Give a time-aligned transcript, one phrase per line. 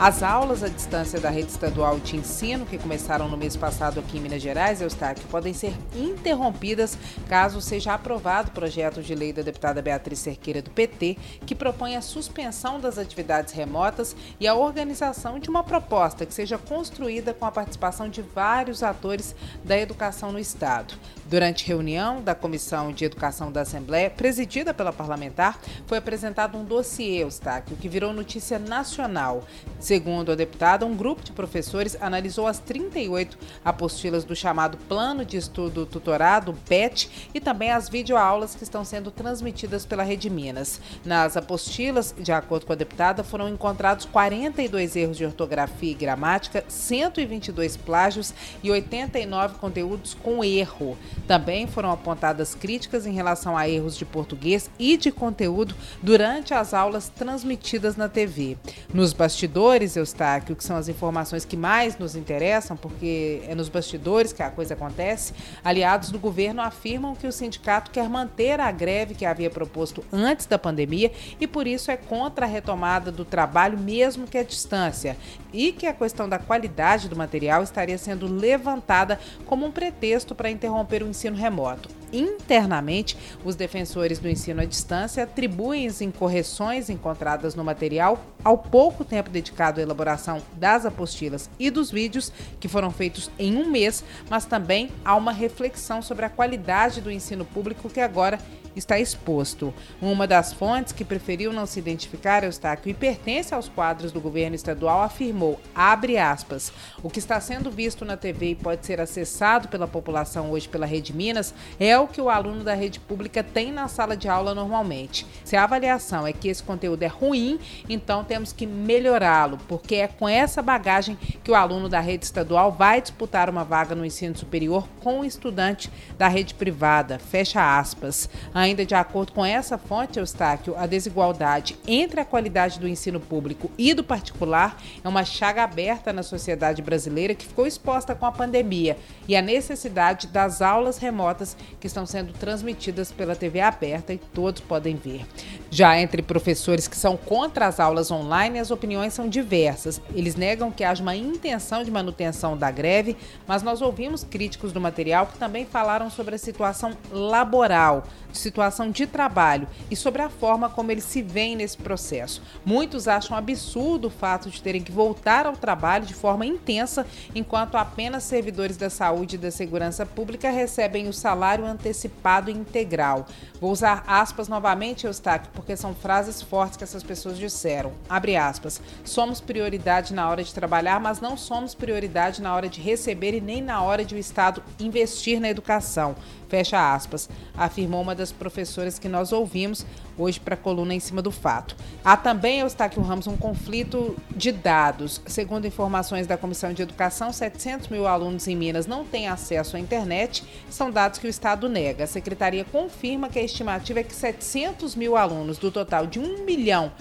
[0.00, 4.16] As aulas à distância da rede estadual de ensino, que começaram no mês passado aqui
[4.16, 6.96] em Minas Gerais, Eustáquio, podem ser interrompidas
[7.28, 11.96] caso seja aprovado o projeto de lei da deputada Beatriz Cerqueira do PT, que propõe
[11.96, 17.44] a suspensão das atividades remotas e a organização de uma proposta que seja construída com
[17.44, 19.34] a participação de vários atores
[19.64, 20.94] da educação no Estado.
[21.28, 27.22] Durante reunião da Comissão de Educação da Assembleia, presidida pela parlamentar, foi apresentado um dossiê,
[27.22, 29.44] Eustáquio, que virou notícia nacional.
[29.78, 35.36] Segundo a deputada, um grupo de professores analisou as 38 apostilas do chamado Plano de
[35.36, 40.80] Estudo Tutorado, PET, e também as videoaulas que estão sendo transmitidas pela Rede Minas.
[41.04, 46.64] Nas apostilas, de acordo com a deputada, foram encontrados 42 erros de ortografia e gramática,
[46.66, 48.32] 122 plágios
[48.62, 50.96] e 89 conteúdos com erro.
[51.26, 56.72] Também foram apontadas críticas em relação a erros de português e de conteúdo durante as
[56.72, 58.56] aulas transmitidas na TV.
[58.92, 64.32] Nos bastidores, Eustáquio, que são as informações que mais nos interessam, porque é nos bastidores
[64.32, 65.34] que a coisa acontece,
[65.64, 70.46] aliados do governo afirmam que o sindicato quer manter a greve que havia proposto antes
[70.46, 75.16] da pandemia e por isso é contra a retomada do trabalho, mesmo que à distância,
[75.52, 80.50] e que a questão da qualidade do material estaria sendo levantada como um pretexto para
[80.50, 81.88] interromper o ensino remoto.
[82.12, 89.04] Internamente, os defensores do ensino à distância atribuem as incorreções encontradas no material ao pouco
[89.04, 94.04] tempo dedicado à elaboração das apostilas e dos vídeos, que foram feitos em um mês,
[94.30, 98.38] mas também a uma reflexão sobre a qualidade do ensino público que agora
[98.78, 99.74] está exposto.
[100.00, 104.54] Uma das fontes que preferiu não se identificar, Eustáquio, e pertence aos quadros do governo
[104.54, 106.72] estadual, afirmou, abre aspas,
[107.02, 110.86] o que está sendo visto na TV e pode ser acessado pela população hoje pela
[110.86, 114.54] Rede Minas é o que o aluno da rede pública tem na sala de aula
[114.54, 115.26] normalmente.
[115.44, 117.58] Se a avaliação é que esse conteúdo é ruim,
[117.88, 122.70] então temos que melhorá-lo, porque é com essa bagagem que o aluno da rede estadual
[122.70, 127.18] vai disputar uma vaga no ensino superior com o estudante da rede privada.
[127.18, 128.28] Fecha aspas.
[128.54, 133.70] Ainda de acordo com essa fonte, Eustáquio, a desigualdade entre a qualidade do ensino público
[133.78, 138.32] e do particular é uma chaga aberta na sociedade brasileira que ficou exposta com a
[138.32, 138.96] pandemia
[139.26, 144.60] e a necessidade das aulas remotas que estão sendo transmitidas pela TV aberta e todos
[144.60, 145.26] podem ver.
[145.70, 150.00] Já entre professores que são contra as aulas online, as opiniões são diversas.
[150.14, 154.80] Eles negam que haja uma intenção de manutenção da greve, mas nós ouvimos críticos do
[154.80, 160.68] material que também falaram sobre a situação laboral situação de trabalho e sobre a forma
[160.68, 162.42] como eles se veem nesse processo.
[162.64, 167.76] Muitos acham absurdo o fato de terem que voltar ao trabalho de forma intensa, enquanto
[167.76, 173.26] apenas servidores da saúde e da segurança pública recebem o salário antecipado integral.
[173.60, 177.90] Vou usar aspas novamente, Eustáquio, porque são frases fortes que essas pessoas disseram.
[178.08, 178.80] Abre aspas.
[179.04, 183.40] Somos prioridade na hora de trabalhar, mas não somos prioridade na hora de receber e
[183.40, 186.14] nem na hora de o Estado investir na educação.
[186.48, 189.84] Fecha aspas, afirmou uma das professoras que nós ouvimos
[190.16, 191.76] hoje para a coluna em cima do fato.
[192.04, 195.20] Há também, Eustáquio Ramos, um conflito de dados.
[195.26, 199.80] Segundo informações da Comissão de Educação, 700 mil alunos em Minas não têm acesso à
[199.80, 200.42] internet.
[200.70, 202.04] São dados que o Estado nega.
[202.04, 206.44] A Secretaria confirma que a estimativa é que 700 mil alunos, do total de 1
[206.44, 206.92] milhão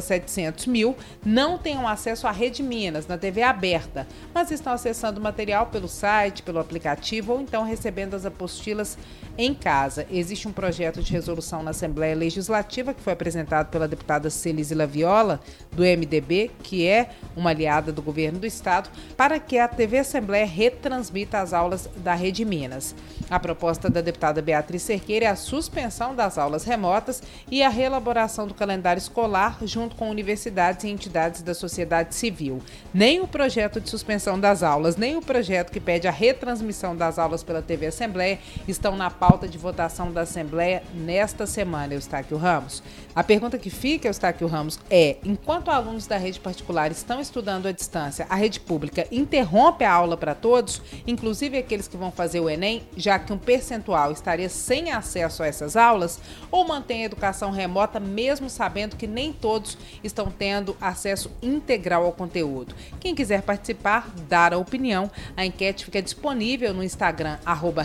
[0.00, 5.22] 700 mil não tenham acesso à Rede Minas, na TV aberta, mas estão acessando o
[5.22, 8.96] material pelo site, pelo aplicativo ou então recebendo as apostilas
[9.36, 10.06] em casa.
[10.10, 15.40] Existe um projeto de resolução na Assembleia Legislativa que foi apresentado pela deputada Celisila Viola,
[15.72, 20.46] do MDB, que é uma aliada do governo do estado, para que a TV Assembleia
[20.46, 22.94] retransmita as aulas da Rede Minas.
[23.28, 28.48] A proposta da deputada Beatriz Cerqueira é a suspensão das aulas remotas e a reelaboração
[28.48, 32.60] do calendário escolar junto com universidades e entidades da sociedade civil.
[32.92, 37.16] Nem o projeto de suspensão das aulas, nem o projeto que pede a retransmissão das
[37.18, 42.82] aulas pela TV Assembleia estão na pauta de votação da Assembleia nesta semana, Eustáquio Ramos.
[43.14, 47.72] A pergunta que fica, Eustáquio Ramos, é: enquanto alunos da rede particular estão estudando à
[47.72, 52.50] distância, a rede pública interrompe a aula para todos, inclusive aqueles que vão fazer o
[52.50, 56.18] Enem, já que um percentual estaria sem acesso a essas aulas,
[56.50, 62.12] ou mantém a educação remota mesmo sabendo que nem todos estão tendo acesso integral ao
[62.12, 62.74] conteúdo?
[62.98, 67.84] Quem quiser participar, dar a opinião, a enquete fica disponível no Instagram, arroba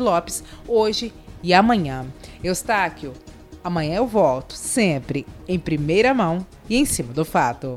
[0.00, 1.12] Lopes, hoje
[1.42, 2.06] e amanhã.
[2.42, 3.12] Eustáquio,
[3.66, 7.76] Amanhã eu volto, sempre em primeira mão e em cima do fato.